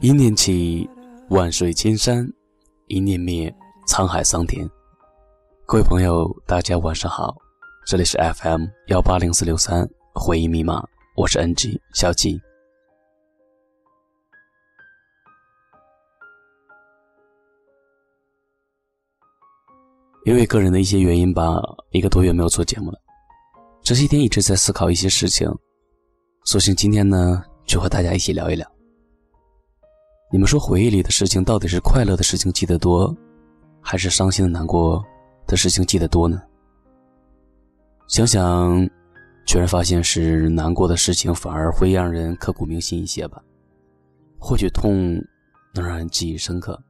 [0.00, 0.90] 一念起，
[1.28, 2.26] 万水千山；
[2.88, 3.54] 一念灭，
[3.86, 4.68] 沧海桑田。
[5.64, 7.36] 各位朋友，大家晚上好，
[7.86, 10.84] 这里是 FM 幺八零四六三回忆密码，
[11.14, 12.40] 我是 NG 小吉。
[20.24, 22.98] 因为个人的一些原因吧，一个多月没有做节目了。
[23.82, 25.46] 这些天一直在思考一些事情，
[26.44, 28.66] 索性今天呢，就和大家一起聊一聊。
[30.32, 33.14] 你们说回忆里的事情到底是快乐的事情记得多，
[33.82, 35.04] 还是伤心的难过
[35.46, 36.40] 的事情记得多呢？
[38.08, 38.88] 想想，
[39.44, 43.42] 居然发现是难过的事情反而会让人刻骨铭心一些吧。
[44.38, 45.14] 或许痛
[45.74, 46.80] 能让人记忆深刻，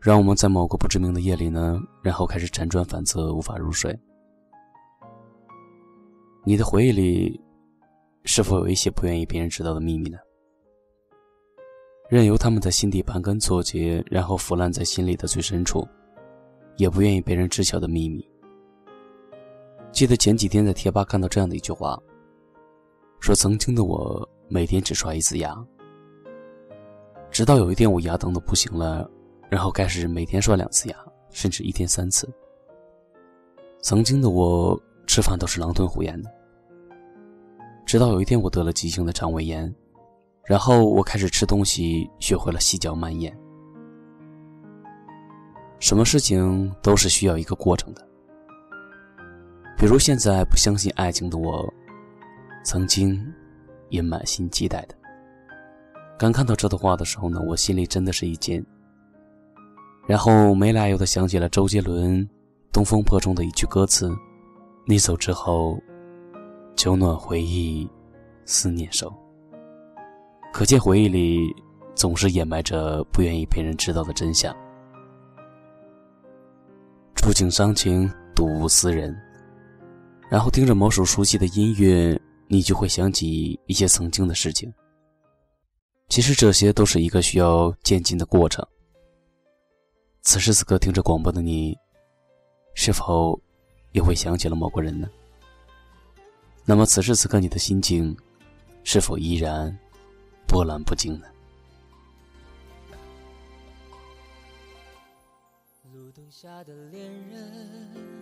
[0.00, 3.96] 让我们在某个不知名的夜里呢，然后开始辗转反侧，无法入睡。
[6.44, 7.40] 你的回忆里，
[8.24, 10.18] 是否有一些不愿意别人知道的秘密呢？
[12.10, 15.86] 任由他们在心底盘根错节，然后腐烂在心里的最深处，
[16.78, 18.28] 也不愿意别人知晓的秘密。
[19.92, 21.98] 记得前几天在贴吧看到这样的一句话，
[23.20, 25.54] 说曾经的我每天只刷一次牙，
[27.30, 29.08] 直到有一天我牙疼的不行了，
[29.50, 30.96] 然后开始每天刷两次牙，
[31.30, 32.26] 甚至一天三次。
[33.82, 36.30] 曾经的我吃饭都是狼吞虎咽的，
[37.84, 39.72] 直到有一天我得了急性的肠胃炎。
[40.44, 43.32] 然后我开始吃东西，学会了细嚼慢咽。
[45.78, 48.04] 什么事情都是需要一个过程的。
[49.82, 51.68] 比如现在不相信爱情的我，
[52.62, 53.20] 曾经
[53.88, 54.94] 也满心期待的。
[56.16, 58.64] 刚看到这段话的时候呢，我心里真的是一惊。
[60.06, 62.20] 然后没来由的想起了周杰伦
[62.72, 64.08] 《东风破》中的一句歌词
[64.86, 65.76] ：“你走之后，
[66.76, 67.90] 酒暖回忆，
[68.44, 69.12] 思念收。”
[70.54, 71.52] 可见回忆里
[71.96, 74.54] 总是掩埋着不愿意被人知道的真相。
[77.16, 79.12] 触景伤情，睹物思人。
[80.32, 84.72] 然后听着某首熟悉的音乐，你就会想起一些曾经的事情。
[86.08, 88.66] 其实这些都是一个需要渐进的过程。
[90.22, 91.76] 此时此刻听着广播的你，
[92.72, 93.38] 是否
[93.90, 95.06] 也会想起了某个人呢？
[96.64, 98.16] 那么此时此刻你的心境，
[98.84, 99.78] 是否依然？
[100.48, 101.26] 波澜不惊呢。
[105.92, 108.21] 路灯下的恋人，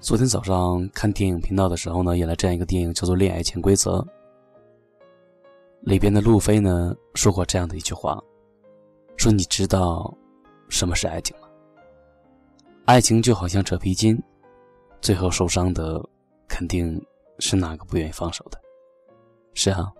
[0.00, 3.98] 昨天早上看电影频道的时候呢，演了这样一个电影，叫做《恋爱潜规则》。
[5.80, 8.22] 里边的路飞呢说过这样的一句话，
[9.16, 10.12] 说你知道
[10.68, 11.48] 什么是爱情吗？
[12.84, 14.20] 爱情就好像扯皮筋，
[15.00, 16.02] 最后受伤的。
[16.46, 17.02] 肯定
[17.40, 18.60] 是哪个不愿意放手的？
[19.54, 19.90] 是啊，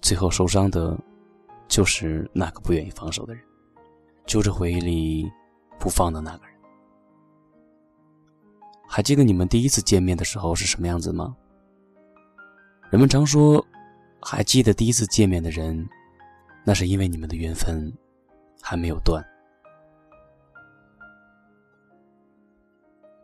[0.00, 0.98] 最后受伤的，
[1.68, 3.44] 就是那个不愿意放手的人，
[4.24, 5.30] 揪着回忆里
[5.86, 6.56] 不放的那个人。
[8.88, 11.32] 还记得你们第一次见面的时候是什么样子吗？
[12.90, 13.64] 人们常说，
[14.20, 15.88] 还记得第一次见面的人，
[16.64, 17.92] 那是因为你们的缘分
[18.60, 19.24] 还没有断。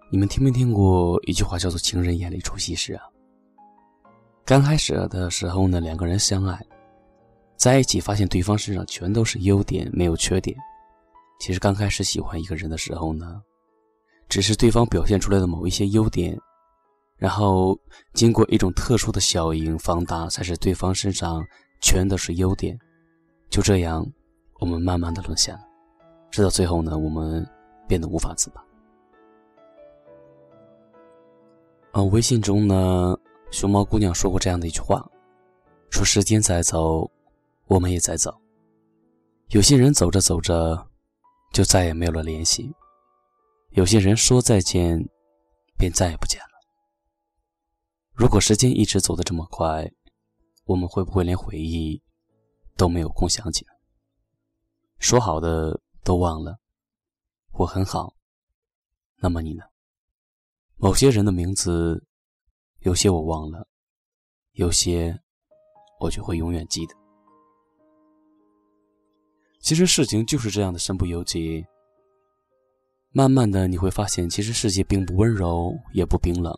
[0.08, 3.02] 你们听没听过一句话，叫做“情人眼里出西施”啊？
[4.44, 6.64] 刚开始的时候呢，两个人相爱，
[7.56, 10.56] 在一起发现对方身上全都是优点，没有缺点。
[11.42, 13.42] 其实刚开始喜欢一个人的时候呢，
[14.28, 16.38] 只是对方表现出来的某一些优点，
[17.16, 17.76] 然后
[18.14, 21.44] 经过一种特殊的效应放大，才是对方身上
[21.80, 22.78] 全都是优点。
[23.50, 24.06] 就这样，
[24.60, 25.62] 我们慢慢的沦陷了，
[26.30, 27.44] 直到最后呢，我们
[27.88, 28.64] 变得无法自拔。
[31.90, 33.18] 啊，微信中呢，
[33.50, 35.04] 熊猫姑娘说过这样的一句话，
[35.90, 37.10] 说时间在走，
[37.66, 38.32] 我们也在走。
[39.48, 40.86] 有些人走着走着，
[41.52, 42.72] 就再也没有了联系；
[43.70, 45.06] 有些人说再见，
[45.76, 46.46] 便再也不见了。
[48.14, 49.92] 如果时间一直走得这么快，
[50.64, 52.02] 我们会不会连回忆
[52.76, 53.72] 都没有空想起呢？
[54.98, 56.58] 说好的都忘了，
[57.52, 58.14] 我很好，
[59.16, 59.64] 那么你呢？
[60.76, 62.06] 某些人的名字，
[62.80, 63.68] 有些我忘了，
[64.52, 65.20] 有些
[66.00, 67.01] 我就会永远记得。
[69.62, 71.64] 其实事情就是这样的身不由己。
[73.12, 76.52] 慢慢的，你会发现，其实世界并不温柔，也不冰冷。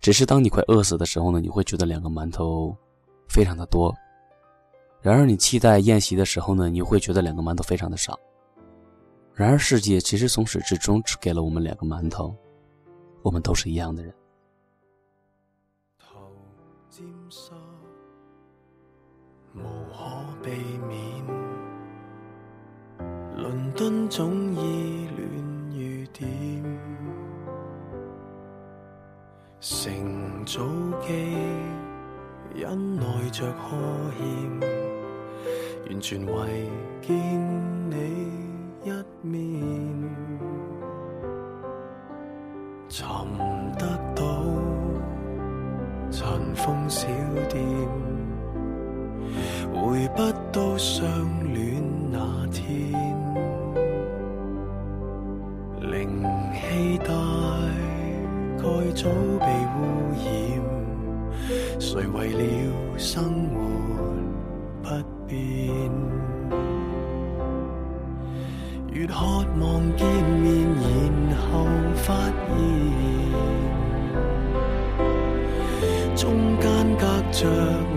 [0.00, 2.74] 只是当你快饿死的时候呢，你会觉得两个馒头
[3.28, 3.92] 非常的多；
[5.02, 8.18] 然而你期待宴席的时候呢，你会觉得两个馒头非常的少。
[9.34, 12.34] 然而世界其实从始至终只给了我们两个馒头，
[13.22, 14.14] 我们都是一样的人。
[19.54, 19.60] 无
[19.92, 20.04] 可
[20.42, 20.50] 避
[20.88, 21.31] 免，
[23.42, 25.26] 伦敦总依恋
[25.76, 26.30] 雨点。
[29.58, 30.60] 乘早
[31.00, 31.12] 机，
[32.54, 33.76] 忍耐着呵
[34.16, 34.24] 欠，
[35.88, 36.68] 完全为
[37.00, 37.96] 见你
[38.84, 38.92] 一
[39.26, 39.60] 面。
[42.88, 43.04] 寻
[43.76, 43.84] 得
[44.14, 44.22] 到
[46.12, 47.08] 尘封小
[47.48, 47.60] 店，
[49.74, 50.22] 回不
[50.52, 51.04] 到相
[51.52, 51.81] 恋
[56.72, 57.12] 期待。
[58.56, 58.64] 该
[58.94, 59.10] 早
[59.40, 59.46] 被
[59.76, 59.78] 污
[60.16, 60.24] 染，
[61.78, 62.42] 谁为了
[62.96, 63.58] 生活
[64.82, 64.88] 不
[65.26, 65.36] 变？
[68.90, 69.14] 越渴
[69.60, 70.06] 望见
[70.40, 70.48] 面，
[71.28, 71.52] 然后
[71.96, 72.50] 发现
[76.14, 76.22] 中
[76.60, 76.66] 间
[76.96, 77.40] 隔着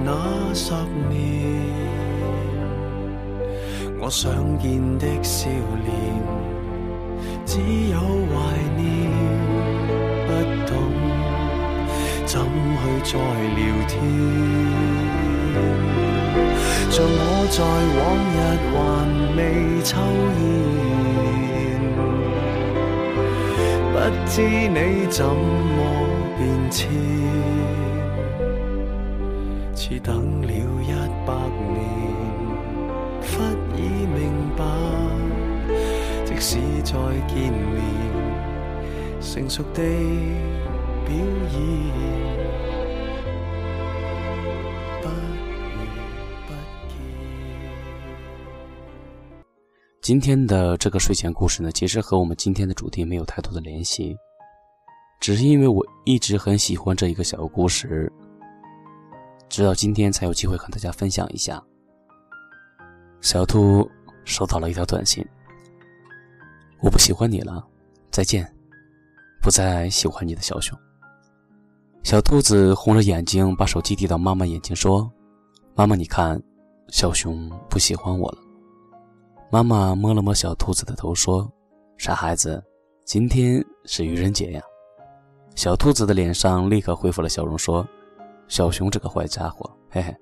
[0.03, 0.09] 那
[0.53, 0.73] 十
[1.09, 1.13] 年，
[4.01, 5.93] 我想见的笑脸，
[7.45, 7.59] 只
[7.91, 8.33] 有怀
[8.75, 8.83] 念。
[10.27, 10.29] 不
[10.67, 10.71] 懂
[12.25, 13.13] 怎去再
[13.55, 13.93] 聊天？
[16.89, 17.09] 像我
[17.51, 17.57] 在
[17.97, 18.01] 往
[18.31, 18.35] 日
[18.71, 18.75] 还
[19.35, 19.39] 未
[19.83, 19.91] 抽
[20.39, 20.43] 烟，
[23.91, 23.95] 不
[24.29, 24.33] 知
[24.69, 24.77] 你
[25.09, 25.77] 怎么
[26.37, 26.39] 变
[26.71, 26.79] 迁，
[29.75, 30.07] 似等
[30.41, 30.89] 了一
[31.25, 31.29] 百，
[36.55, 36.93] 使再
[37.27, 37.83] 见面，
[39.19, 39.81] 成熟地。
[41.05, 41.21] 表演
[50.01, 54.15] 今天的这个睡前故事呢，其实和我们今天的主题没有太多的联系，
[55.19, 58.09] 只是因为我一直很喜欢这一个小故事，
[59.49, 61.61] 直到今天才有机会和大家分享一下。
[63.19, 63.85] 小兔
[64.23, 65.21] 收到了一条短信
[66.81, 67.65] ：“我不喜欢你了，
[68.11, 68.45] 再见，
[69.41, 70.77] 不再喜欢你的小熊。”
[72.03, 75.11] 小兔子红着眼睛把手机递到妈妈眼前，说
[75.73, 76.39] ：“妈妈，你看，
[76.89, 78.37] 小熊不喜欢我了。”
[79.49, 81.51] 妈妈摸了摸小兔子的头，说
[81.97, 82.63] ：“傻孩子，
[83.05, 84.61] 今天是愚人节呀。”
[85.55, 87.87] 小兔子的脸上立刻恢复了笑容，说
[88.47, 90.15] ：“小熊这个坏家伙，嘿嘿。”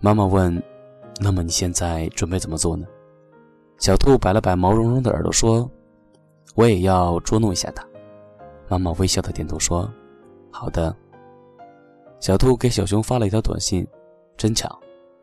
[0.00, 0.62] 妈妈问
[1.20, 2.86] ：“那么你现在准备怎么做呢？”
[3.80, 5.68] 小兔摆了摆毛茸茸的耳朵，说
[6.54, 7.82] ：“我也要捉弄一下他。”
[8.68, 9.90] 妈妈微笑的点头说。
[10.52, 10.94] 好的，
[12.18, 13.86] 小兔给小熊发了一条短信，
[14.36, 14.78] 真巧，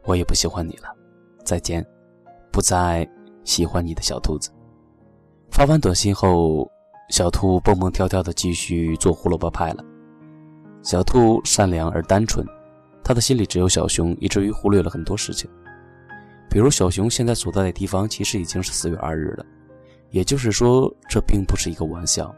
[0.05, 0.89] 我也不喜欢你了，
[1.43, 1.85] 再见，
[2.51, 3.07] 不再
[3.43, 4.49] 喜欢你的小兔子。
[5.51, 6.67] 发完短信后，
[7.09, 9.83] 小兔蹦蹦跳跳的继续做胡萝卜派了。
[10.81, 12.43] 小兔善良而单纯，
[13.03, 15.47] 他的心里只有小熊，以至于忽略了很多事情，
[16.49, 19.45] 比如小熊现在所在的地方其实已经是四月二日了，
[20.11, 22.33] 也就是说，这并不是一个玩笑。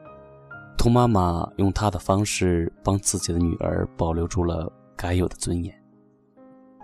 [0.78, 5.74] 兔妈妈用她的方式帮自己的女儿保留住了该有的尊严。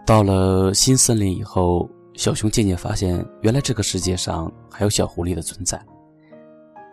[0.05, 5.83] 到了新森林以后，小熊渐渐发现，原来这个世界上还有小狐狸的存在，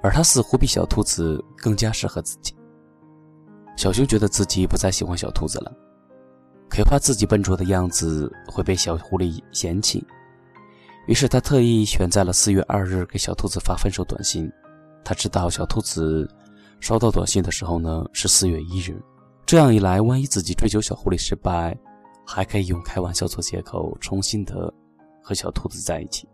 [0.02, 2.54] 而它似乎比小兔子更加适合自己。
[3.76, 5.72] 小熊觉得自己不再喜欢小兔子了，
[6.68, 10.06] 可怕自己笨拙的样子会被小狐狸嫌弃，
[11.06, 14.50] 于是他特意选在了四月二日给小兔子发分手短信。
[15.04, 16.28] 他知道小兔子。
[16.80, 19.00] 收到短信的时候呢，是四月一日，
[19.46, 21.78] 这样一来，万一自己追求小狐狸失败，
[22.26, 24.74] 还可以用开玩笑做借口，重新的
[25.22, 26.28] 和小兔子在一起。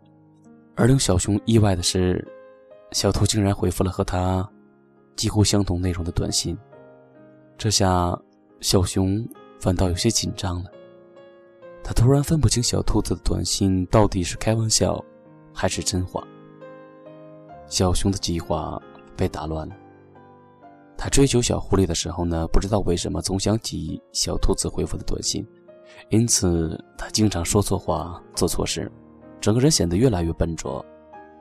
[0.75, 2.27] 而令小熊意外的是，
[2.93, 4.43] 小兔竟然回复了和他
[5.15, 6.57] 几乎相同内容的短信。
[7.55, 8.19] 这下，
[8.59, 9.23] 小熊
[9.59, 10.71] 反倒有些紧张了。
[11.89, 15.03] 他突然分不清小兔子的短信到底是开玩笑，
[15.51, 16.23] 还是真话。
[17.65, 18.79] 小熊的计划
[19.17, 19.75] 被打乱了。
[20.95, 25.43] 他追求小狐狸的时候呢，不知道为什么总想起小兔子回复的短信，
[26.09, 28.91] 因此他经常说错话、做错事，
[29.41, 30.85] 整个人显得越来越笨拙。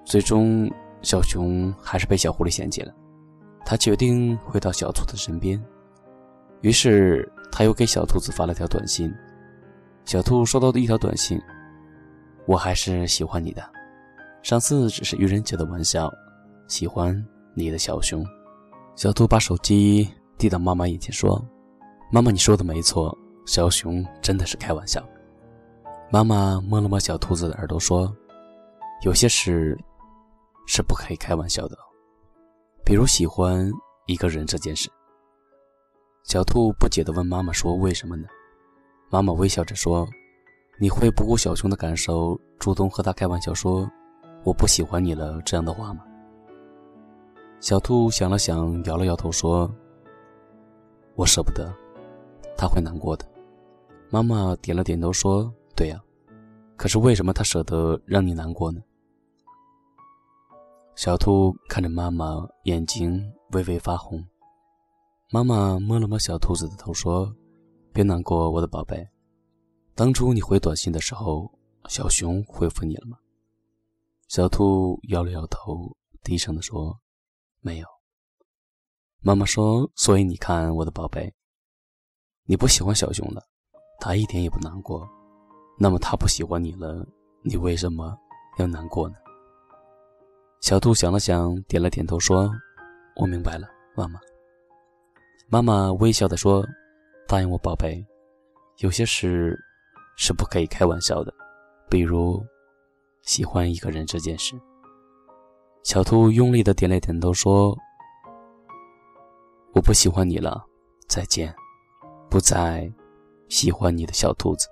[0.03, 0.67] 最终，
[1.03, 2.95] 小熊还是被小狐狸嫌弃了。
[3.67, 5.63] 他决定回到小兔子身边，
[6.63, 9.13] 于是他又给小兔子发了条短信。
[10.09, 11.39] 小兔收到的一条短信
[12.49, 13.63] ：“我还是喜欢你的，
[14.43, 16.11] 上次只是愚人节的玩笑，
[16.67, 17.15] 喜欢
[17.53, 18.25] 你的小熊。”
[18.97, 21.39] 小兔把手机递到妈妈眼前，说
[22.11, 25.07] ：“妈妈，你说的没错，小熊真的是开玩笑。”
[26.11, 28.11] 妈妈摸了摸小兔子的耳朵，说
[29.05, 29.79] ：“有些事
[30.67, 31.77] 是不可以开玩笑的，
[32.83, 33.71] 比如喜欢
[34.07, 34.89] 一个人这件事。”
[36.25, 38.27] 小兔不解地问妈妈：“说为什么呢？”
[39.11, 40.07] 妈妈微笑着说
[40.79, 43.91] ：“你会不顾小熊的感受，主动和他开玩笑说
[44.45, 46.05] ‘我不喜欢你了’这样的话吗？”
[47.59, 49.73] 小兔想了想，摇了摇头，说
[51.17, 51.73] ：“我舍不得，
[52.57, 53.25] 他会难过的。”
[54.11, 55.99] 妈妈点了点头，说：“对呀，
[56.77, 58.81] 可是为什么他舍得让你难过呢？”
[60.97, 64.23] 小兔看着妈妈，眼睛微微发红。
[65.31, 67.35] 妈妈摸了摸小兔子的头，说
[67.93, 69.07] ：“别难过，我的宝贝。
[69.95, 71.51] 当初你回短信的时候，
[71.89, 73.19] 小熊回复你了吗？”
[74.29, 76.99] 小兔摇了摇头，低声的说。
[77.61, 77.87] 没有，
[79.21, 81.35] 妈妈说，所以你看，我的宝贝，
[82.45, 83.43] 你不喜欢小熊了，
[83.99, 85.07] 他一点也不难过。
[85.77, 87.05] 那么他不喜欢你了，
[87.43, 88.17] 你为什么
[88.59, 89.17] 要难过呢？
[90.61, 92.49] 小兔想了想，点了点头，说
[93.21, 94.21] ：“我明白了，妈妈。”
[95.51, 96.65] 妈妈微笑的说
[97.29, 98.03] ：“答应我，宝贝，
[98.79, 99.55] 有些事
[100.17, 101.33] 是不可以开玩笑的，
[101.91, 102.43] 比如
[103.21, 104.59] 喜欢一个人这件事。”
[105.85, 107.77] 小兔用力的点了点头，说
[109.75, 110.65] ：“我不喜欢你了，
[111.07, 111.55] 再见，
[112.31, 112.91] 不再
[113.51, 114.67] 喜欢你的小兔子。”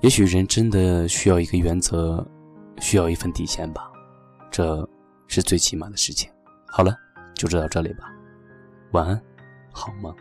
[0.00, 2.26] 也许人真的需要一个原则，
[2.78, 3.92] 需要一份底线吧，
[4.50, 4.88] 这
[5.28, 6.30] 是最起码的事情。
[6.66, 6.96] 好了，
[7.34, 8.10] 就说到这里吧，
[8.92, 9.22] 晚安，
[9.70, 10.14] 好梦。